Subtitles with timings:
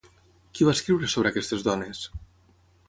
[0.59, 2.05] Qui va escriure sobre aquestes dones?